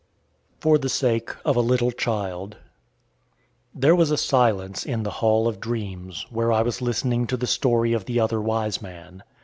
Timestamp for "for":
0.59-0.79